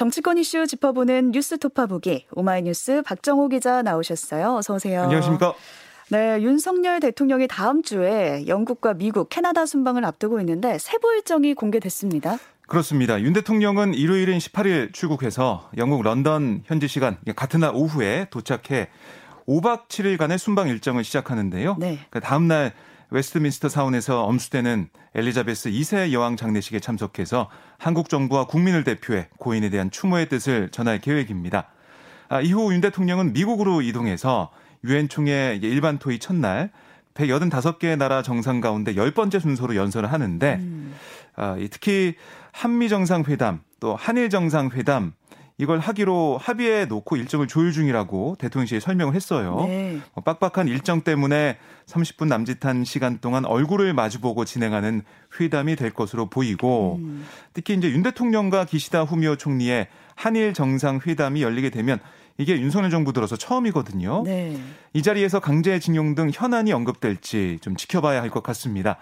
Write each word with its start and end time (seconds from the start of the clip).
정치권 0.00 0.38
이슈 0.38 0.66
짚어보는 0.66 1.32
뉴스 1.32 1.58
톺아보기 1.58 2.24
오마이뉴스 2.32 3.02
박정호 3.02 3.48
기자 3.48 3.82
나오셨어요. 3.82 4.56
어서 4.56 4.76
오세요. 4.76 5.02
안녕하십니까? 5.02 5.52
네, 6.08 6.40
윤석열 6.40 7.00
대통령이 7.00 7.46
다음 7.46 7.82
주에 7.82 8.46
영국과 8.46 8.94
미국, 8.94 9.28
캐나다 9.28 9.66
순방을 9.66 10.06
앞두고 10.06 10.40
있는데 10.40 10.78
세부 10.78 11.12
일정이 11.12 11.52
공개됐습니다. 11.52 12.38
그렇습니다. 12.66 13.20
윤 13.20 13.34
대통령은 13.34 13.92
일요일인 13.92 14.38
18일 14.38 14.94
출국해서 14.94 15.68
영국 15.76 16.00
런던 16.00 16.62
현지 16.64 16.88
시간 16.88 17.18
같은 17.36 17.60
날 17.60 17.72
오후에 17.74 18.28
도착해 18.30 18.88
5박 19.46 19.88
7일간의 19.88 20.38
순방 20.38 20.68
일정을 20.68 21.04
시작하는데요. 21.04 21.76
네. 21.78 21.98
그 22.08 22.20
다음 22.20 22.48
날 22.48 22.72
웨스트민스터 23.10 23.68
사원에서 23.68 24.24
엄수되는 24.24 24.88
엘리자베스 25.14 25.70
2세 25.70 26.12
여왕 26.12 26.36
장례식에 26.36 26.80
참석해서 26.80 27.50
한국 27.78 28.08
정부와 28.08 28.46
국민을 28.46 28.84
대표해 28.84 29.28
고인에 29.38 29.68
대한 29.70 29.90
추모의 29.90 30.28
뜻을 30.28 30.70
전할 30.70 31.00
계획입니다. 31.00 31.68
아, 32.28 32.40
이후 32.40 32.72
윤 32.72 32.80
대통령은 32.80 33.32
미국으로 33.32 33.82
이동해서 33.82 34.50
유엔 34.84 35.08
총회 35.08 35.58
일반 35.60 35.98
토의 35.98 36.20
첫날 36.20 36.70
185개의 37.14 37.98
나라 37.98 38.22
정상 38.22 38.60
가운데 38.60 38.94
10번째 38.94 39.40
순서로 39.40 39.74
연설을 39.74 40.12
하는데 40.12 40.54
음. 40.60 40.94
아, 41.34 41.56
특히 41.70 42.14
한미 42.52 42.88
정상회담 42.88 43.60
또 43.80 43.96
한일 43.96 44.30
정상회담 44.30 45.12
이걸 45.60 45.78
하기로 45.78 46.38
합의해 46.40 46.86
놓고 46.86 47.16
일정을 47.16 47.46
조율 47.46 47.70
중이라고 47.72 48.36
대통령실이 48.38 48.80
설명을 48.80 49.14
했어요. 49.14 49.66
네. 49.68 50.00
뭐 50.14 50.24
빡빡한 50.24 50.68
일정 50.68 51.02
때문에 51.02 51.58
30분 51.84 52.28
남짓한 52.28 52.84
시간 52.84 53.18
동안 53.18 53.44
얼굴을 53.44 53.92
마주보고 53.92 54.46
진행하는 54.46 55.02
회담이 55.38 55.76
될 55.76 55.90
것으로 55.90 56.30
보이고 56.30 56.96
음. 57.00 57.26
특히 57.52 57.74
이제 57.74 57.90
윤 57.90 58.02
대통령과 58.02 58.64
기시다 58.64 59.02
후미오 59.02 59.36
총리의 59.36 59.88
한일 60.14 60.54
정상 60.54 60.98
회담이 61.06 61.42
열리게 61.42 61.68
되면 61.68 61.98
이게 62.38 62.58
윤석열 62.58 62.88
정부 62.88 63.12
들어서 63.12 63.36
처음이거든요. 63.36 64.22
네. 64.24 64.58
이 64.94 65.02
자리에서 65.02 65.40
강제징용 65.40 66.14
등 66.14 66.30
현안이 66.32 66.72
언급될지 66.72 67.58
좀 67.60 67.76
지켜봐야 67.76 68.22
할 68.22 68.30
것 68.30 68.42
같습니다. 68.42 68.96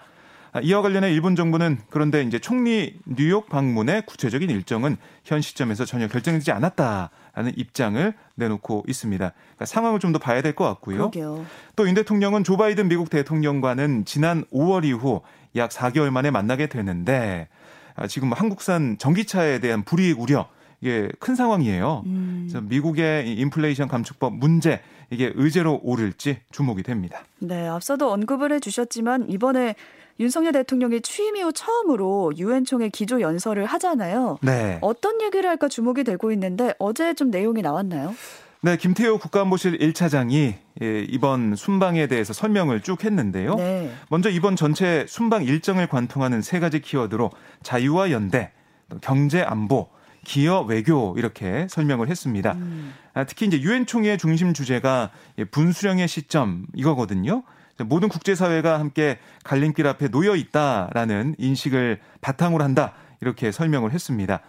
아, 0.51 0.59
이와 0.61 0.81
관련해 0.81 1.11
일본 1.13 1.35
정부는 1.35 1.77
그런데 1.89 2.23
이제 2.23 2.39
총리 2.39 2.95
뉴욕 3.05 3.47
방문의 3.49 4.03
구체적인 4.05 4.49
일정은 4.49 4.97
현 5.23 5.41
시점에서 5.41 5.85
전혀 5.85 6.07
결정되지 6.07 6.51
않았다라는 6.51 7.53
입장을 7.55 8.13
내놓고 8.35 8.83
있습니다. 8.87 9.31
그러니까 9.31 9.65
상황을 9.65 9.99
좀 9.99 10.11
더 10.11 10.17
봐야 10.19 10.41
될 10.41 10.53
것 10.55 10.65
같고요. 10.65 11.11
또 11.75 11.85
윤 11.85 11.93
대통령은 11.93 12.43
조 12.43 12.57
바이든 12.57 12.87
미국 12.87 13.09
대통령과는 13.11 14.05
지난 14.05 14.43
5월 14.51 14.85
이후 14.85 15.21
약 15.55 15.69
4개월 15.69 16.09
만에 16.09 16.31
만나게 16.31 16.67
되는데 16.67 17.47
아, 17.95 18.07
지금 18.07 18.31
한국산 18.33 18.97
전기차에 18.97 19.59
대한 19.59 19.83
불이익 19.83 20.19
우려 20.19 20.47
이게 20.81 21.09
큰 21.19 21.35
상황이에요. 21.35 22.03
음. 22.05 22.47
그래서 22.49 22.61
미국의 22.65 23.33
인플레이션 23.37 23.87
감축법 23.87 24.33
문제 24.35 24.81
이게 25.11 25.31
의제로 25.35 25.79
오를지 25.83 26.37
주목이 26.51 26.83
됩니다. 26.83 27.23
네, 27.39 27.67
앞서도 27.67 28.11
언급을 28.11 28.51
해주셨지만 28.53 29.29
이번에 29.29 29.75
윤석열 30.19 30.51
대통령이 30.51 31.01
취임 31.01 31.37
이후 31.37 31.53
처음으로 31.53 32.33
유엔 32.37 32.65
총회 32.65 32.89
기조 32.89 33.21
연설을 33.21 33.65
하잖아요. 33.65 34.37
네. 34.41 34.77
어떤 34.81 35.21
얘기를 35.21 35.49
할까 35.49 35.67
주목이 35.67 36.03
되고 36.03 36.31
있는데 36.31 36.73
어제 36.77 37.13
좀 37.13 37.31
내용이 37.31 37.61
나왔나요? 37.61 38.13
네, 38.61 38.75
김태호 38.75 39.19
국가안보실 39.19 39.77
1차장이 39.77 40.55
예, 40.81 40.99
이번 41.07 41.55
순방에 41.55 42.07
대해서 42.07 42.33
설명을 42.33 42.81
쭉 42.81 43.05
했는데요. 43.05 43.55
네. 43.55 43.89
먼저 44.09 44.29
이번 44.29 44.57
전체 44.57 45.05
순방 45.07 45.45
일정을 45.45 45.87
관통하는 45.87 46.41
세 46.41 46.59
가지 46.59 46.81
키워드로 46.81 47.31
자유와 47.63 48.11
연대, 48.11 48.51
경제 49.01 49.41
안보, 49.41 49.87
기여 50.25 50.61
외교 50.67 51.15
이렇게 51.17 51.67
설명을 51.69 52.09
했습니다. 52.09 52.51
음. 52.53 52.93
아, 53.13 53.23
특히 53.23 53.45
이제 53.45 53.61
유엔 53.61 53.85
총회 53.85 54.17
중심 54.17 54.53
주제가 54.53 55.11
분수령의 55.51 56.09
시점 56.09 56.65
이거거든요. 56.75 57.43
모든 57.85 58.09
국제사회가 58.09 58.79
함께 58.79 59.19
갈림길 59.43 59.87
앞에 59.87 60.09
놓여 60.09 60.35
있다라는 60.35 61.35
인식을 61.37 61.99
바탕으로 62.21 62.63
한다. 62.63 62.93
이렇게 63.21 63.51
설명을 63.51 63.91
했습니다. 63.91 64.39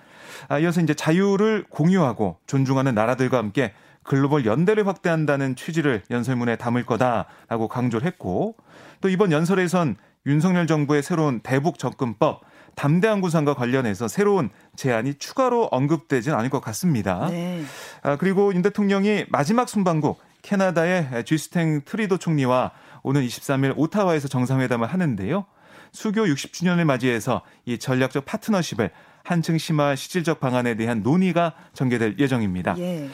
아, 0.49 0.59
이어서 0.59 0.81
이제 0.81 0.95
자유를 0.95 1.65
공유하고 1.71 2.39
존중하는 2.47 2.95
나라들과 2.95 3.39
함께 3.39 3.73
글로벌 4.03 4.47
연대를 4.47 4.87
확대한다는 4.87 5.57
취지를 5.57 6.03
연설문에 6.11 6.57
담을 6.57 6.85
거다라고 6.87 7.69
강조를 7.69 8.07
했고 8.07 8.57
또 9.01 9.09
이번 9.09 9.33
연설에선 9.33 9.97
윤석열 10.27 10.67
정부의 10.67 11.03
새로운 11.03 11.41
대북 11.41 11.79
접근법 11.79 12.43
담대한 12.77 13.21
구상과 13.21 13.55
관련해서 13.55 14.09
새로운 14.09 14.51
제안이 14.77 15.15
추가로 15.15 15.69
언급되지는 15.71 16.37
않을 16.39 16.51
것 16.51 16.61
같습니다. 16.61 17.29
네. 17.29 17.63
아, 18.03 18.17
그리고 18.17 18.55
윤 18.55 18.63
대통령이 18.63 19.27
마지막 19.29 19.69
순방국 19.69 20.21
캐나다의 20.43 21.25
쥐스탱 21.25 21.83
트리도 21.85 22.19
총리와 22.19 22.73
오는 23.03 23.27
23일 23.27 23.75
오타와에서 23.77 24.29
정상회담을 24.29 24.87
하는데요. 24.87 25.45
수교 25.93 26.25
60주년을 26.25 26.85
맞이해서 26.85 27.43
이 27.65 27.79
전략적 27.79 28.25
파트너십을 28.25 28.91
한층 29.23 29.59
심화할 29.59 29.97
실질적 29.97 30.41
방안에 30.41 30.75
대한 30.77 31.03
논의가 31.03 31.55
전개될 31.73 32.17
예정입니다. 32.19 32.77
예. 32.79 33.09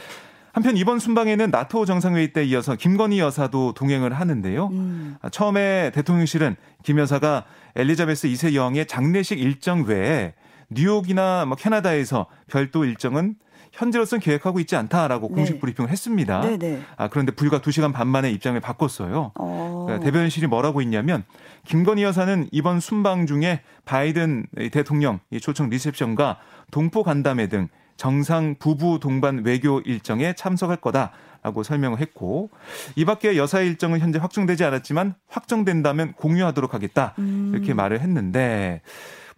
한편 0.52 0.76
이번 0.78 0.98
순방에는 0.98 1.50
나토 1.50 1.84
정상회의 1.84 2.32
때 2.32 2.42
이어서 2.44 2.76
김건희 2.76 3.18
여사도 3.18 3.74
동행을 3.74 4.14
하는데요. 4.14 4.68
음. 4.68 5.16
처음에 5.30 5.90
대통령실은 5.90 6.56
김 6.82 6.98
여사가 6.98 7.44
엘리자베스 7.74 8.28
2세 8.28 8.54
여왕의 8.54 8.86
장례식 8.86 9.38
일정 9.38 9.84
외에 9.84 10.32
뉴욕이나 10.70 11.44
뭐 11.44 11.56
캐나다에서 11.56 12.26
별도 12.46 12.86
일정은 12.86 13.36
현재로서는 13.72 14.22
계획하고 14.22 14.58
있지 14.60 14.76
않다라고 14.76 15.28
공식 15.28 15.54
네. 15.54 15.60
브리핑을 15.60 15.90
했습니다. 15.90 16.40
네네. 16.40 16.56
네. 16.56 16.82
아, 16.96 17.08
그런데 17.08 17.32
불과 17.32 17.60
2시간 17.60 17.92
반 17.92 18.08
만에 18.08 18.30
입장을 18.30 18.58
바꿨어요. 18.58 19.32
어. 19.38 19.75
그러니까 19.86 20.04
대변인실이 20.04 20.46
뭐라고 20.46 20.80
있냐면 20.82 21.24
김건희 21.64 22.02
여사는 22.02 22.48
이번 22.52 22.80
순방 22.80 23.26
중에 23.26 23.60
바이든 23.84 24.46
대통령 24.72 25.20
초청 25.40 25.68
리셉션과 25.70 26.38
동포 26.70 27.02
간담회 27.02 27.48
등 27.48 27.68
정상 27.96 28.56
부부 28.58 28.98
동반 29.00 29.44
외교 29.44 29.80
일정에 29.80 30.34
참석할 30.34 30.76
거다라고 30.78 31.62
설명을 31.62 32.00
했고 32.00 32.50
이 32.94 33.04
밖에 33.04 33.36
여사 33.36 33.60
일정은 33.60 34.00
현재 34.00 34.18
확정되지 34.18 34.64
않았지만 34.64 35.14
확정된다면 35.28 36.12
공유하도록 36.12 36.74
하겠다 36.74 37.14
이렇게 37.16 37.72
음. 37.72 37.76
말을 37.76 38.00
했는데 38.00 38.82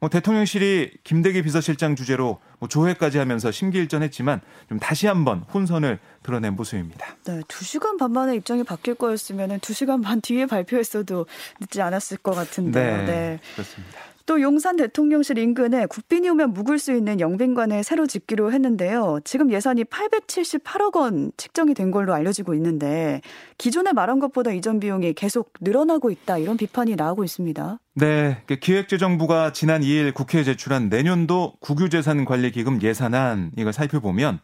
뭐 0.00 0.08
대통령실이 0.08 0.98
김대기 1.02 1.42
비서실장 1.42 1.96
주제로 1.96 2.40
뭐 2.58 2.68
조회까지 2.68 3.18
하면서 3.18 3.50
심기일전했지만 3.50 4.40
좀 4.68 4.78
다시 4.78 5.06
한번 5.06 5.40
혼선을 5.52 5.98
드러낸 6.22 6.54
모습입니다. 6.54 7.16
네, 7.24 7.40
2시간 7.40 7.98
반 7.98 8.12
만에 8.12 8.36
입장이 8.36 8.62
바뀔 8.62 8.94
거였으면 8.94 9.58
2시간 9.58 10.02
반 10.02 10.20
뒤에 10.20 10.46
발표했어도 10.46 11.26
늦지 11.60 11.82
않았을 11.82 12.18
것 12.18 12.32
같은데요. 12.32 12.96
네, 12.98 13.06
네. 13.06 13.40
그렇습니다. 13.54 13.98
또 14.28 14.42
용산 14.42 14.76
대통령실 14.76 15.38
인근에 15.38 15.86
국빈이 15.86 16.28
오면 16.28 16.52
묵을 16.52 16.78
수 16.78 16.92
있는 16.92 17.18
영빈관을 17.18 17.82
새로 17.82 18.06
짓기로 18.06 18.52
했는데요. 18.52 19.20
지금 19.24 19.50
예산이 19.50 19.84
878억 19.84 20.96
원 20.96 21.32
책정이 21.38 21.72
된 21.72 21.90
걸로 21.90 22.12
알려지고 22.12 22.52
있는데 22.52 23.22
기존에 23.56 23.94
말한 23.94 24.18
것보다 24.18 24.52
이전 24.52 24.80
비용이 24.80 25.14
계속 25.14 25.54
늘어나고 25.62 26.10
있다 26.10 26.36
이런 26.36 26.58
비판이 26.58 26.96
나오고 26.96 27.24
있습니다. 27.24 27.78
네, 27.94 28.42
그 28.44 28.56
기획재정부가 28.56 29.54
지난 29.54 29.80
2일 29.80 30.12
국회에 30.12 30.44
제출한 30.44 30.90
내년도 30.90 31.54
국유재산관리기금 31.60 32.82
예산안 32.82 33.52
이걸 33.56 33.72
살펴보면 33.72 34.40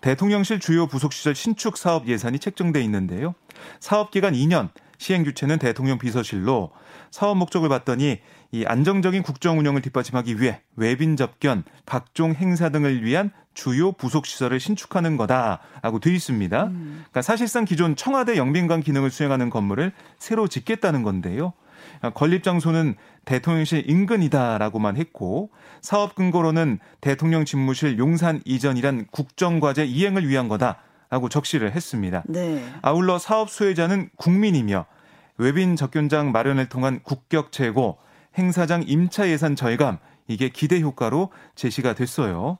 대통령실 0.00 0.60
주요 0.60 0.86
부속시설 0.86 1.34
신축 1.34 1.76
사업 1.76 2.06
예산이 2.06 2.38
책정돼 2.38 2.80
있는데요. 2.82 3.34
사업 3.80 4.12
기간 4.12 4.34
2년, 4.34 4.68
시행 4.98 5.24
주체는 5.24 5.58
대통령 5.58 5.98
비서실로 5.98 6.70
사업 7.10 7.36
목적을 7.36 7.68
봤더니 7.68 8.20
이 8.52 8.64
안정적인 8.64 9.22
국정 9.22 9.58
운영을 9.58 9.82
뒷받침하기 9.82 10.40
위해 10.40 10.60
외빈 10.76 11.16
접견, 11.16 11.64
각종 11.86 12.34
행사 12.34 12.68
등을 12.68 13.04
위한 13.04 13.30
주요 13.54 13.92
부속 13.92 14.26
시설을 14.26 14.60
신축하는 14.60 15.16
거다라고 15.16 16.00
돼 16.00 16.14
있습니다. 16.14 16.64
음. 16.64 16.96
그러니까 16.96 17.22
사실상 17.22 17.64
기존 17.64 17.96
청와대 17.96 18.36
영빈관 18.36 18.82
기능을 18.82 19.10
수행하는 19.10 19.50
건물을 19.50 19.92
새로 20.18 20.48
짓겠다는 20.48 21.02
건데요. 21.02 21.52
건립 22.14 22.42
장소는 22.42 22.96
대통령실 23.24 23.88
인근이다라고만 23.88 24.96
했고 24.96 25.50
사업 25.80 26.14
근거로는 26.14 26.78
대통령 27.00 27.44
집무실 27.44 27.98
용산 27.98 28.40
이전이란 28.44 29.06
국정과제 29.10 29.84
이행을 29.84 30.28
위한 30.28 30.48
거다라고 30.48 31.28
적시를 31.28 31.72
했습니다. 31.72 32.22
네. 32.26 32.64
아울러 32.82 33.18
사업 33.18 33.50
수혜자는 33.50 34.10
국민이며 34.16 34.86
외빈 35.36 35.76
접견장 35.76 36.32
마련을 36.32 36.68
통한 36.68 37.00
국격 37.02 37.52
제고, 37.52 37.98
행사장 38.36 38.84
임차 38.86 39.28
예산 39.28 39.56
절감 39.56 39.98
이게 40.26 40.48
기대 40.48 40.80
효과로 40.80 41.30
제시가 41.54 41.94
됐어요. 41.94 42.58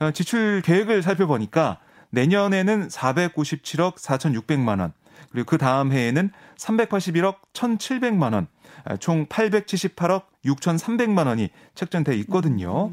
어, 0.00 0.10
지출 0.12 0.62
계획을 0.62 1.02
살펴보니까 1.02 1.78
내년에는 2.10 2.88
497억 2.88 3.96
4,600만 3.96 4.80
원, 4.80 4.92
그리고 5.30 5.46
그 5.46 5.58
다음 5.58 5.92
해에는 5.92 6.30
381억 6.56 7.36
1,700만 7.52 8.34
원, 8.34 8.46
아, 8.84 8.96
총 8.96 9.26
878억 9.26 10.24
6,300만 10.44 11.26
원이 11.26 11.50
책정돼 11.74 12.16
있거든요. 12.18 12.90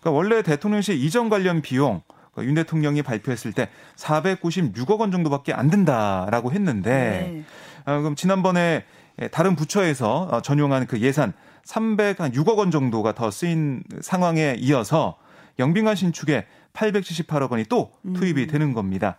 그러니까 0.00 0.10
원래 0.10 0.42
대통령실 0.42 1.02
이전 1.02 1.28
관련 1.28 1.62
비용 1.62 2.02
그러니까 2.32 2.48
윤 2.48 2.54
대통령이 2.54 3.02
발표했을 3.02 3.52
때 3.52 3.68
496억 3.96 5.00
원 5.00 5.10
정도밖에 5.10 5.52
안 5.52 5.70
된다라고 5.70 6.52
했는데 6.52 6.90
네. 6.90 7.44
어, 7.84 7.98
그럼 7.98 8.14
지난번에 8.14 8.84
다른 9.30 9.56
부처에서 9.56 10.28
어, 10.30 10.42
전용한 10.42 10.86
그 10.86 11.00
예산 11.00 11.32
306억 11.64 12.56
원 12.58 12.70
정도가 12.70 13.14
더 13.14 13.30
쓰인 13.30 13.82
상황에 14.00 14.56
이어서 14.58 15.16
영빈관 15.58 15.94
신축에 15.94 16.46
878억 16.72 17.50
원이 17.50 17.64
또 17.68 17.92
투입이 18.14 18.44
음. 18.44 18.46
되는 18.46 18.72
겁니다. 18.72 19.16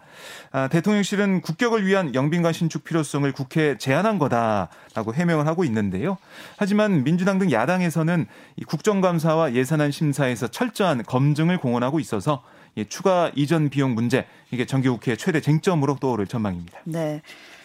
아, 0.51 0.67
대통령실은 0.67 1.41
국격을 1.41 1.85
위한 1.85 2.15
영빈관 2.15 2.51
신축 2.53 2.83
필요성을 2.83 3.31
국회에 3.31 3.77
제안한 3.77 4.17
거다라고 4.19 5.13
해명을 5.13 5.47
하고 5.47 5.63
있는데요. 5.63 6.17
하지만 6.57 7.03
민주당 7.03 7.37
등 7.37 7.51
야당에서는 7.51 8.25
이 8.57 8.63
국정감사와 8.63 9.53
예산안 9.53 9.91
심사에서 9.91 10.47
철저한 10.47 11.03
검증을 11.03 11.59
공언하고 11.59 11.99
있어서 11.99 12.43
이 12.75 12.85
추가 12.85 13.31
이전 13.35 13.69
비용 13.69 13.93
문제 13.93 14.25
이게 14.49 14.65
정기국회 14.65 15.15
최대 15.15 15.39
쟁점으로 15.39 15.97
떠오를 15.97 16.25
전망입니다. 16.25 16.79
네. 16.85 17.21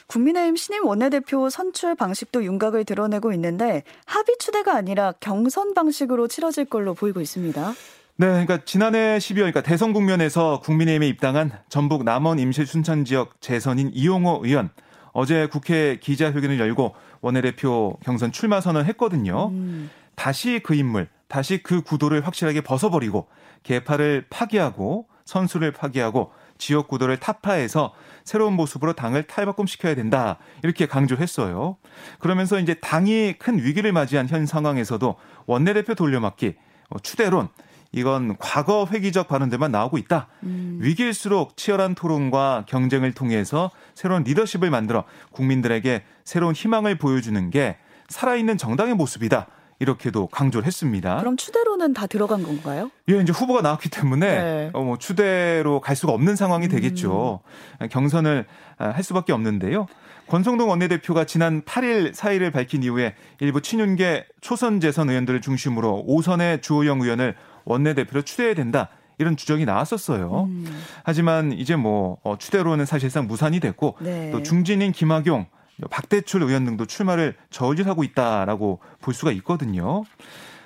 국민의힘 0.08 0.56
신임 0.56 0.86
원내대표 0.86 1.48
선출 1.50 1.94
방식도 1.94 2.44
윤곽을 2.44 2.84
드러내고 2.84 3.32
있는데 3.34 3.84
합의 4.06 4.36
추대가 4.38 4.74
아니라 4.74 5.12
경선 5.20 5.74
방식으로 5.74 6.28
치러질 6.28 6.64
걸로 6.64 6.94
보이고 6.94 7.20
있습니다. 7.20 7.74
네, 8.16 8.26
그러니까 8.26 8.58
지난해 8.64 9.18
12월 9.18 9.36
그러니까 9.36 9.62
대선 9.62 9.92
국면에서 9.92 10.60
국민의힘에 10.64 11.06
입당한 11.06 11.52
전북 11.68 12.02
남원 12.04 12.38
임실 12.38 12.66
순천 12.66 13.04
지역 13.04 13.40
재선인 13.40 13.90
이용호 13.94 14.40
의원 14.42 14.70
어제 15.12 15.46
국회 15.46 15.98
기자회견을 16.00 16.58
열고 16.58 16.94
원내대표 17.20 17.96
경선 18.02 18.32
출마 18.32 18.60
선언했거든요. 18.60 19.48
음. 19.48 19.90
다시 20.14 20.60
그 20.64 20.74
인물, 20.74 21.08
다시 21.28 21.62
그 21.62 21.82
구도를 21.82 22.26
확실하게 22.26 22.62
벗어버리고 22.62 23.28
개파를 23.62 24.26
파기하고 24.30 25.06
선수를 25.24 25.72
파기하고 25.72 26.32
지역 26.58 26.88
구도를 26.88 27.16
타파해서 27.18 27.94
새로운 28.24 28.54
모습으로 28.54 28.92
당을 28.92 29.22
탈바꿈시켜야 29.24 29.94
된다. 29.94 30.38
이렇게 30.62 30.86
강조했어요. 30.86 31.76
그러면서 32.18 32.58
이제 32.58 32.74
당이 32.74 33.34
큰 33.38 33.58
위기를 33.58 33.92
맞이한 33.92 34.28
현 34.28 34.44
상황에서도 34.46 35.16
원내대표 35.46 35.94
돌려막기, 35.94 36.54
어, 36.90 36.98
추대론 36.98 37.48
이건 37.92 38.36
과거 38.38 38.86
회기적 38.90 39.28
발언들만 39.28 39.70
나오고 39.70 39.98
있다. 39.98 40.28
음. 40.42 40.78
위기일수록 40.82 41.56
치열한 41.56 41.94
토론과 41.94 42.66
경쟁을 42.68 43.12
통해서 43.12 43.70
새로운 43.94 44.24
리더십을 44.24 44.68
만들어 44.70 45.04
국민들에게 45.32 46.04
새로운 46.24 46.54
희망을 46.54 46.98
보여주는 46.98 47.50
게 47.50 47.78
살아있는 48.08 48.58
정당의 48.58 48.94
모습이다. 48.94 49.46
이렇게도 49.80 50.26
강조를 50.28 50.66
했습니다. 50.66 51.18
그럼 51.18 51.36
추대로는 51.36 51.94
다 51.94 52.06
들어간 52.06 52.42
건가요? 52.42 52.90
예, 53.08 53.20
이제 53.20 53.32
후보가 53.32 53.62
나왔기 53.62 53.90
때문에 53.90 54.26
네. 54.26 54.70
어, 54.72 54.82
뭐 54.82 54.98
추대로 54.98 55.80
갈 55.80 55.94
수가 55.94 56.12
없는 56.12 56.36
상황이 56.36 56.66
음. 56.66 56.70
되겠죠. 56.70 57.40
음. 57.80 57.88
경선을 57.88 58.46
아, 58.78 58.88
할 58.88 59.04
수밖에 59.04 59.32
없는데요. 59.32 59.86
권성동 60.26 60.68
원내대표가 60.68 61.24
지난 61.24 61.62
8일 61.62 62.12
사의를 62.12 62.50
밝힌 62.50 62.82
이후에 62.82 63.14
일부 63.40 63.62
친윤계 63.62 64.26
초선 64.40 64.80
재선 64.80 65.08
의원들을 65.08 65.40
중심으로 65.40 66.04
오선의 66.06 66.60
주호영 66.60 67.00
의원을 67.00 67.34
원내대표로 67.64 68.22
추대해야 68.22 68.54
된다. 68.54 68.88
이런 69.18 69.36
주장이 69.36 69.64
나왔었어요. 69.64 70.44
음. 70.48 70.82
하지만 71.02 71.52
이제 71.52 71.76
뭐 71.76 72.18
어, 72.22 72.36
추대로는 72.38 72.84
사실상 72.84 73.26
무산이 73.26 73.58
됐고 73.58 73.96
네. 74.00 74.30
또 74.30 74.42
중진인 74.42 74.92
김학용, 74.92 75.46
박대출 75.90 76.42
의원 76.42 76.64
등도 76.64 76.86
출마를 76.86 77.36
저울질하고 77.50 78.04
있다라고 78.04 78.80
볼 79.00 79.14
수가 79.14 79.32
있거든요. 79.32 80.04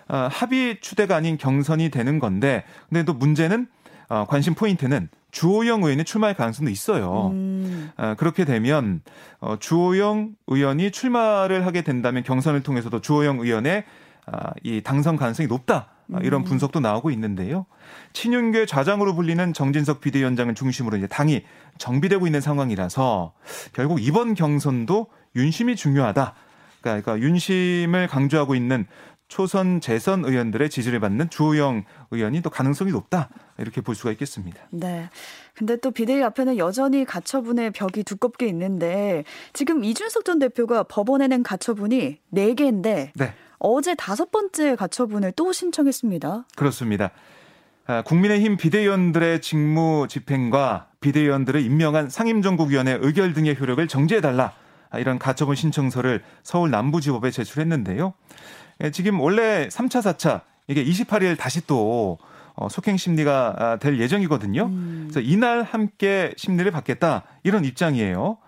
아, 0.09 0.29
합의 0.31 0.81
추대가 0.81 1.17
아닌 1.17 1.39
경선이 1.39 1.91
되는 1.91 2.19
건데 2.19 2.65
근데 2.89 3.05
또 3.05 3.15
문제는 3.15 3.67
어, 4.09 4.27
관심 4.27 4.55
포인트는 4.55 5.09
주호영 5.31 5.83
의원이 5.83 6.05
출마할 6.05 6.37
가능성도 6.37 6.71
있어요. 6.71 7.31
음. 7.33 7.91
아, 7.97 8.15
그렇게 8.15 8.45
되면 8.45 9.01
어, 9.41 9.57
주호영 9.59 10.35
의원이 10.47 10.91
출마를 10.91 11.65
하게 11.65 11.83
된다면 11.83 12.23
경선을 12.23 12.63
통해서도 12.63 13.01
주호영 13.01 13.41
의원의 13.41 13.85
아, 14.27 14.53
이 14.63 14.83
당선 14.83 15.17
가능성이 15.17 15.47
높다. 15.47 15.89
아, 16.13 16.19
이런 16.23 16.43
음. 16.43 16.45
분석도 16.45 16.81
나오고 16.81 17.11
있는데요. 17.11 17.67
친윤계 18.13 18.67
좌장으로 18.67 19.15
불리는 19.15 19.53
정진석 19.53 20.01
비대위원장을 20.01 20.55
중심으로 20.55 20.97
이제 20.97 21.07
당이 21.07 21.43
정비되고 21.79 22.27
있는 22.27 22.41
상황이라서 22.41 23.33
결국 23.73 24.03
이번 24.03 24.35
경선도 24.35 25.07
윤심이 25.37 25.77
중요하다. 25.77 26.35
그러니까, 26.81 27.03
그러니까 27.03 27.27
윤심을 27.27 28.09
강조하고 28.09 28.55
있는 28.55 28.87
초선 29.33 29.81
재선 29.81 30.27
의원들의 30.27 30.69
지지를 30.69 31.01
받는 31.01 31.31
주호영 31.31 31.85
의원이 32.11 32.43
또 32.43 32.51
가능성이 32.51 32.91
높다. 32.93 33.31
이렇게 33.57 33.81
볼 33.81 33.95
수가 33.95 34.11
있겠습니다. 34.13 34.59
네. 34.69 35.09
근데 35.55 35.77
또 35.77 35.91
비대위 35.91 36.23
앞에는 36.23 36.59
여전히 36.59 37.07
가처분의 37.07 37.71
벽이 37.71 38.05
두껍게 38.05 38.47
있는데 38.49 39.25
지금 39.55 39.85
이준석 39.85 40.27
전 40.27 40.39
대표가 40.39 40.83
법원에 40.83 41.29
낸 41.29 41.43
가처분이 41.43 42.19
4개인데 42.35 43.11
네. 43.15 43.35
어제 43.65 43.95
다섯 43.95 44.33
번째 44.33 44.75
가처분을 44.75 45.33
또 45.33 45.53
신청했습니다. 45.53 46.47
그렇습니다. 46.57 47.11
아, 47.87 48.03
국민의힘 48.03 48.57
비대위원들의 48.57 49.41
직무 49.41 50.07
집행과 50.09 50.89
비대위원들을 51.01 51.61
임명한 51.63 52.11
상임정국위원회 52.11 52.99
의결 53.01 53.35
등의 53.35 53.57
효력을 53.59 53.87
정지해달라. 53.87 54.53
아, 54.91 54.99
이런 54.99 55.19
가처분 55.19 55.55
신청서를 55.55 56.23
서울 56.43 56.71
남부지법에 56.71 57.31
제출했는데요. 57.31 58.15
예, 58.83 58.91
지금 58.91 59.21
원래 59.21 59.69
3차, 59.69 60.01
4차 60.01 60.41
이게 60.67 60.85
28일 60.85 61.39
다시 61.39 61.65
또 61.65 62.19
어, 62.55 62.69
속행 62.69 62.97
심리가 62.97 63.55
아, 63.57 63.77
될 63.77 64.01
예정이거든요. 64.01 64.65
음. 64.65 65.09
그래서 65.09 65.21
이날 65.21 65.63
함께 65.63 66.35
심리를 66.37 66.71
받겠다 66.73 67.23
이런 67.45 67.65
입장이에요. 67.65 68.39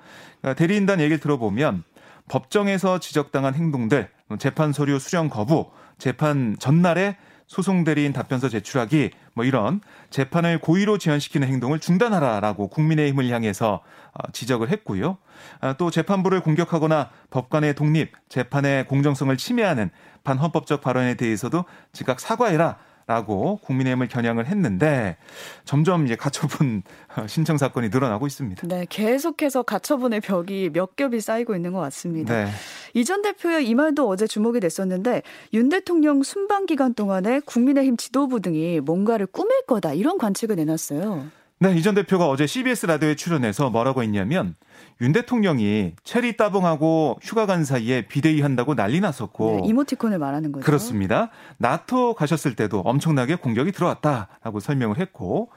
대리인단 0.57 1.01
얘기를 1.01 1.19
들어보면 1.21 1.85
법정에서 2.29 2.99
지적당한 2.99 3.55
행동들, 3.55 4.09
재판 4.39 4.73
서류 4.73 4.99
수령 4.99 5.29
거부, 5.29 5.71
재판 5.99 6.57
전날에 6.59 7.17
소송 7.47 7.85
대리인 7.85 8.13
답변서 8.13 8.49
제출하기 8.49 9.11
뭐 9.35 9.45
이런 9.45 9.81
재판을 10.11 10.59
고의로 10.59 10.99
지연시키는 10.99 11.47
행동을 11.47 11.79
중단하라라고 11.79 12.69
국민의힘을 12.69 13.29
향해서 13.31 13.83
어, 14.13 14.33
지적을 14.33 14.71
했고요. 14.71 15.19
아, 15.61 15.75
또 15.75 15.91
재판부를 15.91 16.41
공격하거나 16.41 17.11
법관의 17.31 17.75
독립, 17.75 18.13
재판의 18.29 18.87
공정성을 18.87 19.37
침해하는 19.37 19.91
반헌법적 20.25 20.81
발언에 20.81 21.15
대해서도 21.15 21.65
즉각 21.93 22.21
사과해라. 22.21 22.79
라고 23.07 23.59
국민의힘을 23.59 24.09
겨냥을 24.09 24.47
했는데 24.47 25.17
점점 25.65 26.07
이제 26.07 26.17
가처분 26.17 26.83
신청 27.29 27.59
사건이 27.59 27.91
늘어나고 27.91 28.27
있습니다. 28.27 28.67
네, 28.67 28.87
계속해서 28.89 29.63
가처분의 29.63 30.21
벽이 30.21 30.71
몇 30.73 30.97
겹이 30.97 31.21
쌓이고 31.21 31.55
있는 31.55 31.73
것 31.73 31.81
같습니다. 31.81 32.45
네. 32.45 32.51
이전 32.95 33.21
대표의 33.21 33.69
이 33.69 33.75
말도 33.75 34.09
어제 34.09 34.27
주목이 34.27 34.61
됐었는데 34.61 35.23
윤 35.53 35.69
대통령 35.69 36.23
순방 36.23 36.65
기간 36.65 36.95
동안에 36.95 37.41
국민의힘 37.41 37.99
지도부 37.99 38.41
등이 38.41 38.81
뭔가를 38.81 39.27
꾸밀 39.27 39.67
거다 39.67 39.93
이런 39.93 40.17
관측을 40.17 40.57
내놨어요. 40.57 41.27
네, 41.65 41.75
이 41.79 41.83
전 41.83 41.95
대표가 41.95 42.29
어제 42.29 42.47
CBS 42.47 42.85
라디오에 42.85 43.15
출연해서 43.15 43.71
뭐라고 43.71 44.03
했냐면 44.03 44.55
윤 45.01 45.13
대통령이 45.13 45.95
체리 46.05 46.37
따봉하고 46.37 47.19
휴가 47.23 47.47
간 47.47 47.65
사이에 47.65 48.03
비대위 48.07 48.43
한다고 48.43 48.75
난리 48.75 49.01
났었고 49.01 49.61
네, 49.63 49.69
이모티콘을 49.69 50.19
말하는 50.19 50.53
거죠. 50.53 50.63
그렇습니다. 50.65 51.31
나토 51.57 52.15
가셨을 52.15 52.55
때도 52.55 52.81
엄청나게 52.81 53.37
공격이 53.37 53.73
들어왔다라고 53.73 54.61
설명을 54.61 54.99
했고 54.99 55.51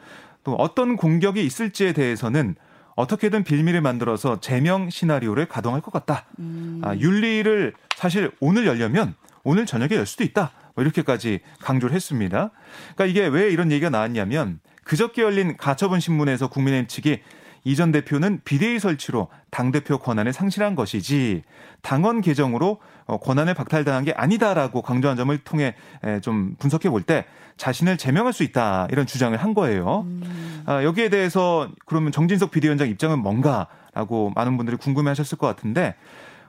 또 0.45 0.53
어떤 0.53 0.95
공격이 0.95 1.43
있을지에 1.45 1.91
대해서는 1.91 2.55
어떻게든 2.95 3.43
빌미를 3.43 3.81
만들어서 3.81 4.39
제명 4.39 4.89
시나리오를 4.89 5.45
가동할 5.47 5.81
것 5.81 5.91
같다. 5.91 6.25
음. 6.39 6.79
아, 6.85 6.95
윤리를 6.95 7.73
사실 7.97 8.31
오늘 8.39 8.65
열려면 8.65 9.13
오늘 9.43 9.65
저녁에 9.65 9.95
열 9.95 10.05
수도 10.05 10.23
있다. 10.23 10.51
뭐 10.73 10.83
이렇게까지 10.83 11.41
강조를 11.61 11.93
했습니다. 11.93 12.51
그러니까 12.95 13.05
이게 13.05 13.27
왜 13.27 13.49
이런 13.51 13.71
얘기가 13.71 13.89
나왔냐면 13.89 14.59
그저께 14.87 15.21
열린 15.21 15.57
가처분 15.57 15.99
신문에서 15.99 16.47
국민의힘 16.47 16.87
측이 16.87 17.19
이전 17.65 17.91
대표는 17.91 18.39
비대위 18.45 18.79
설치로 18.79 19.27
당대표 19.51 19.97
권한을 19.97 20.31
상실한 20.31 20.75
것이지 20.75 21.43
당원 21.81 22.21
개정으로 22.21 22.79
어, 23.05 23.17
권한을 23.19 23.53
박탈당한 23.53 24.05
게 24.05 24.13
아니다라고 24.13 24.81
강조한 24.81 25.17
점을 25.17 25.37
통해 25.39 25.75
좀 26.21 26.55
분석해 26.57 26.89
볼 26.89 27.03
때 27.03 27.25
자신을 27.57 27.97
제명할 27.97 28.31
수 28.33 28.43
있다 28.43 28.87
이런 28.91 29.05
주장을 29.05 29.35
한 29.35 29.53
거예요. 29.53 30.05
음. 30.05 30.63
여기에 30.67 31.09
대해서 31.09 31.69
그러면 31.85 32.11
정진석 32.13 32.51
비대위원장 32.51 32.87
입장은 32.87 33.19
뭔가라고 33.19 34.31
많은 34.35 34.55
분들이 34.57 34.77
궁금해 34.77 35.09
하셨을 35.09 35.37
것 35.37 35.47
같은데 35.47 35.95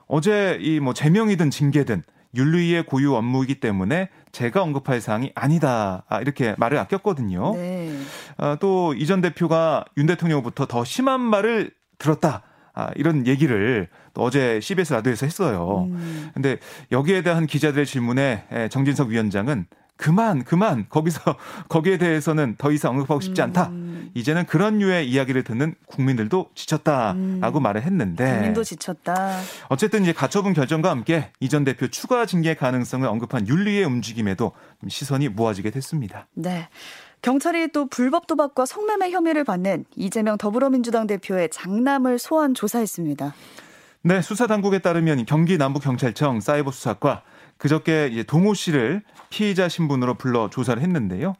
어제 0.07 0.57
이 0.61 0.79
뭐 0.79 0.93
제명이든 0.93 1.49
징계든 1.49 2.03
윤리의 2.35 2.83
고유 2.85 3.15
업무이기 3.15 3.59
때문에 3.59 4.09
제가 4.31 4.61
언급할 4.61 5.01
사항이 5.01 5.31
아니다. 5.35 6.03
아, 6.07 6.21
이렇게 6.21 6.53
말을 6.57 6.77
아꼈거든요. 6.77 7.53
네. 7.55 7.91
아, 8.37 8.57
또 8.59 8.93
이 8.95 9.05
전 9.05 9.21
대표가 9.21 9.85
윤 9.97 10.05
대통령부터 10.05 10.65
더 10.67 10.83
심한 10.83 11.21
말을 11.21 11.71
들었다. 11.97 12.43
아, 12.73 12.91
이런 12.95 13.25
얘기를 13.27 13.87
또 14.13 14.21
어제 14.23 14.59
CBS 14.61 14.93
라디오에서 14.93 15.25
했어요. 15.25 15.87
음. 15.89 16.29
근데 16.33 16.57
여기에 16.91 17.23
대한 17.23 17.47
기자들의 17.47 17.85
질문에 17.85 18.45
정진석 18.69 19.09
위원장은 19.09 19.65
그만 19.99 20.45
그만 20.45 20.85
거기서 20.87 21.19
거기에 21.67 21.97
대해서는 21.97 22.55
더 22.57 22.71
이상 22.71 22.91
언급하고 22.91 23.19
싶지 23.19 23.41
않다. 23.41 23.67
음. 23.67 24.09
이제는 24.13 24.45
그런 24.45 24.79
류의 24.79 25.09
이야기를 25.09 25.43
듣는 25.43 25.75
국민들도 25.87 26.51
지쳤다라고 26.55 27.59
음. 27.59 27.61
말을 27.63 27.81
했는데 27.83 28.31
국민도 28.31 28.63
지쳤다. 28.63 29.39
어쨌든 29.67 30.03
이제 30.03 30.13
가처분 30.13 30.53
결정과 30.53 30.89
함께 30.89 31.31
이 31.41 31.49
전 31.49 31.63
대표 31.65 31.87
추가 31.89 32.25
징계 32.25 32.53
가능성을 32.53 33.05
언급한 33.07 33.47
윤리의 33.47 33.83
움직임에도 33.83 34.53
시선이 34.87 35.29
모아지게 35.29 35.71
됐습니다. 35.71 36.27
네. 36.33 36.69
경찰이 37.21 37.73
또 37.73 37.87
불법 37.87 38.27
도박과 38.27 38.65
성매매 38.65 39.11
혐의를 39.11 39.43
받는 39.43 39.83
이재명 39.97 40.37
더불어민주당 40.37 41.07
대표의 41.07 41.49
장남을 41.49 42.19
소환 42.19 42.53
조사했습니다. 42.53 43.33
네, 44.03 44.21
수사 44.21 44.47
당국에 44.47 44.79
따르면 44.79 45.25
경기 45.25 45.57
남부경찰청 45.57 46.39
사이버 46.39 46.71
수사과 46.71 47.23
그저께 47.59 48.07
이제 48.11 48.23
동호 48.23 48.55
씨를 48.55 49.03
피의자 49.29 49.69
신분으로 49.69 50.15
불러 50.15 50.49
조사를 50.49 50.81
했는데요. 50.81 51.35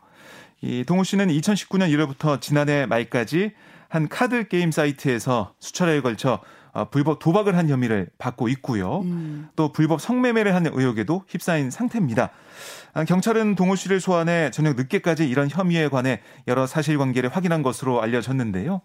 이 0.62 0.84
동호 0.84 1.04
씨는 1.04 1.30
2019년 1.30 1.90
1월부터 1.90 2.40
지난해 2.40 2.86
말까지 2.86 3.54
한 3.88 4.08
카드 4.08 4.48
게임 4.48 4.72
사이트에서 4.72 5.54
수차례에 5.60 6.02
걸쳐 6.02 6.42
어, 6.72 6.90
불법 6.90 7.18
도박을 7.18 7.58
한 7.58 7.68
혐의를 7.68 8.10
받고 8.20 8.48
있고요. 8.50 9.00
음. 9.00 9.48
또 9.56 9.72
불법 9.72 10.02
성매매를 10.02 10.54
하는 10.54 10.72
의혹에도 10.74 11.24
휩싸인 11.28 11.72
상태입니다. 11.72 12.30
아, 12.94 13.04
경찰은 13.06 13.56
동호 13.56 13.76
씨를 13.76 14.00
소환해 14.00 14.52
저녁 14.52 14.76
늦게까지 14.76 15.28
이런 15.28 15.50
혐의에 15.50 15.88
관해 15.88 16.22
여러 16.48 16.68
사실관계를 16.68 17.30
확인한 17.30 17.64
것으로 17.64 18.02
알려졌는데요. 18.02 18.82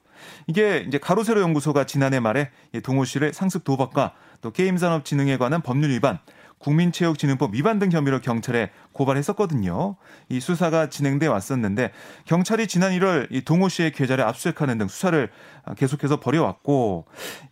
이게 0.46 0.84
이제 0.86 0.98
가로세로 0.98 1.40
연구소가 1.40 1.84
지난해 1.84 2.20
말에 2.20 2.50
동호 2.82 3.04
씨를 3.04 3.34
상습 3.34 3.64
도박과 3.64 4.14
또 4.40 4.50
게임산업진흥에 4.50 5.36
관한 5.36 5.60
법률 5.60 5.90
위반, 5.90 6.18
국민체육진흥법 6.64 7.54
위반 7.54 7.78
등 7.78 7.92
혐의로 7.92 8.20
경찰에 8.20 8.70
고발했었거든요. 8.92 9.96
이 10.30 10.40
수사가 10.40 10.88
진행돼 10.88 11.26
왔었는데 11.26 11.92
경찰이 12.24 12.66
지난 12.66 12.92
1월 12.92 13.26
이 13.30 13.42
동호 13.42 13.68
씨의 13.68 13.92
계좌를 13.92 14.24
압수수색하는 14.24 14.78
등 14.78 14.88
수사를 14.88 15.30
계속해서 15.76 16.20
벌여왔고 16.20 17.04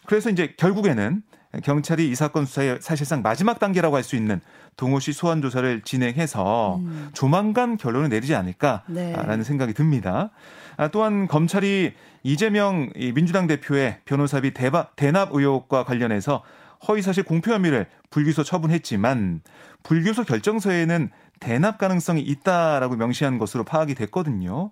그래서 0.07 0.31
이제 0.31 0.55
결국에는 0.57 1.23
경찰이 1.63 2.09
이 2.09 2.15
사건 2.15 2.47
수사의 2.47 2.79
사실상 2.81 3.21
마지막 3.21 3.59
단계라고 3.59 3.95
할 3.97 4.03
수 4.03 4.17
있는 4.17 4.41
동호 4.79 5.01
씨 5.01 5.13
소환 5.13 5.43
조사를 5.43 5.83
진행해서 5.83 6.77
음. 6.77 7.11
조만간 7.13 7.77
결론을 7.77 8.09
내리지 8.09 8.35
않을까라는 8.35 9.39
네. 9.39 9.45
생각이 9.45 9.75
듭니다. 9.75 10.31
아, 10.79 10.89
또한 10.89 11.29
검찰이 11.29 11.93
이재명 12.23 12.91
민주당 13.15 13.47
대표의 13.47 13.99
변호사비 14.07 14.55
대납 14.97 15.29
의혹과 15.33 15.85
관련해서 15.85 16.43
허위사실 16.89 17.25
공표 17.25 17.53
혐의를 17.53 17.87
불기소 18.11 18.45
처분했지만 18.45 19.43
불기소 19.83 20.25
결정서에는 20.25 21.11
대납 21.41 21.79
가능성이 21.79 22.21
있다라고 22.23 22.97
명시한 22.97 23.39
것으로 23.39 23.65
파악이 23.65 23.95
됐거든요. 23.95 24.71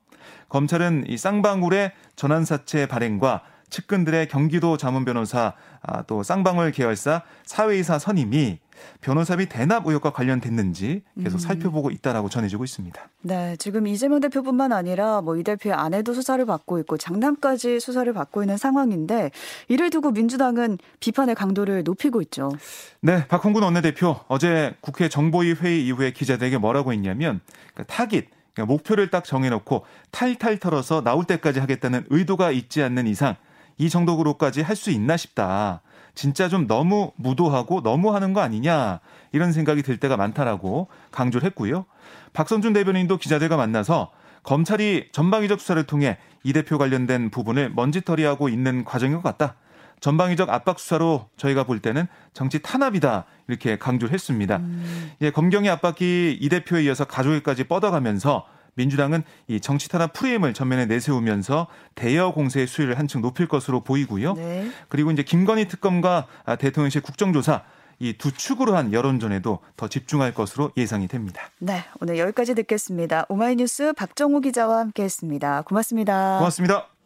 검찰은 0.49 1.05
이 1.09 1.17
쌍방울의 1.17 1.93
전환사채 2.17 2.87
발행과 2.87 3.43
측근들의 3.71 4.29
경기도 4.29 4.77
자문 4.77 5.05
변호사 5.05 5.55
아, 5.83 6.03
또 6.03 6.23
쌍방울 6.23 6.73
계열사 6.73 7.23
사회이사 7.45 7.99
선임이 7.99 8.59
변호사비 9.03 9.47
대납 9.51 9.87
의혹과 9.87 10.11
관련됐는지 10.11 11.03
계속 11.23 11.37
음. 11.37 11.39
살펴보고 11.39 11.91
있다라고 11.91 12.31
전해지고 12.31 12.65
있습니다. 12.65 13.01
네, 13.23 13.57
지금 13.59 13.87
이재명 13.87 14.21
대표뿐만 14.21 14.73
아니라 14.73 15.21
뭐 15.21 15.41
이 15.41 15.43
대표의 15.43 15.75
아내도 15.75 16.13
수사를 16.13 16.45
받고 16.45 16.79
있고 16.81 16.99
장남까지 16.99 17.81
수사를 17.81 18.13
받고 18.13 18.43
있는 18.43 18.57
상황인데 18.59 19.31
이를 19.69 19.89
두고 19.91 20.11
민주당은 20.11 20.79
비판의 21.01 21.35
강도를 21.35 21.83
높이고 21.83 22.21
있죠. 22.23 22.53
네, 23.01 23.27
박홍근 23.27 23.63
원내대표 23.63 24.17
어제 24.29 24.75
국회 24.81 25.09
정보위 25.09 25.53
회의 25.55 25.87
이후에 25.87 26.13
기자들에게 26.13 26.59
뭐라고 26.59 26.93
했냐면 26.93 27.41
그러니까 27.73 27.95
타깃 27.95 28.29
그러니까 28.53 28.73
목표를 28.73 29.11
딱 29.11 29.25
정해놓고 29.25 29.87
탈탈 30.11 30.59
털어서 30.59 31.03
나올 31.03 31.25
때까지 31.25 31.61
하겠다는 31.61 32.05
의도가 32.11 32.51
있지 32.51 32.83
않는 32.83 33.07
이상 33.07 33.37
이 33.81 33.89
정도로까지 33.89 34.61
할 34.61 34.77
수 34.77 34.91
있나 34.91 35.17
싶다. 35.17 35.81
진짜 36.15 36.49
좀 36.49 36.67
너무 36.67 37.13
무도하고 37.17 37.83
너무 37.83 38.15
하는 38.15 38.33
거 38.35 38.41
아니냐 38.41 39.01
이런 39.33 39.53
생각이 39.53 39.83
들 39.83 39.97
때가 39.97 40.17
많다라고 40.19 40.89
강조를 41.13 41.47
했고요. 41.47 41.87
박선준 42.35 42.75
대변인도 42.75 43.17
기자들과 43.17 43.57
만나서 43.57 44.11
검찰이 44.43 45.09
전방위적 45.13 45.61
수사를 45.61 45.83
통해 45.85 46.19
이 46.43 46.53
대표 46.53 46.77
관련된 46.79 47.31
부분을 47.31 47.71
먼지털이하고 47.75 48.49
있는 48.51 48.85
과정인 48.85 49.17
것 49.17 49.23
같다. 49.23 49.55
전방위적 50.01 50.49
압박 50.51 50.79
수사로 50.79 51.29
저희가 51.37 51.65
볼 51.65 51.81
때는 51.81 52.07
정치 52.33 52.61
탄압이다 52.61 53.25
이렇게 53.49 53.79
강조를 53.79 54.13
했습니다. 54.15 54.57
음. 54.57 55.13
예, 55.21 55.31
검경의 55.31 55.71
압박이 55.71 56.39
이 56.41 56.49
대표에 56.49 56.85
이어서 56.85 57.05
가족에까지 57.05 57.65
뻗어가면서 57.65 58.47
민주당은 58.81 59.23
이 59.47 59.61
정치 59.61 59.89
탄압 59.89 60.13
프레임을 60.15 60.55
전면에 60.55 60.87
내세우면서 60.87 61.67
대여 61.95 62.33
공세의 62.33 62.67
수위를 62.67 62.99
한층 62.99 63.21
높일 63.21 63.47
것으로 63.47 63.81
보이고요. 63.81 64.35
네. 64.35 64.71
그리고 64.89 65.11
이제 65.11 65.23
김건희 65.23 65.69
특검과 65.69 66.27
대통령실 66.59 67.03
국정조사 67.03 67.63
이 68.01 68.15
두 68.15 68.33
축으로 68.33 68.77
한 68.77 68.93
여론전에도 68.93 69.59
더 69.77 69.89
집중할 69.89 70.33
것으로 70.33 70.73
예상이 70.77 71.07
됩니다. 71.07 71.43
네, 71.59 71.85
오늘 72.01 72.19
여기까지 72.19 72.55
듣겠습니다. 72.55 73.27
오마이뉴스 73.29 73.93
박정우 73.93 74.41
기자와 74.41 74.79
함께했습니다. 74.79 75.63
고맙습니다. 75.63 76.39
고맙습니다. 76.39 77.00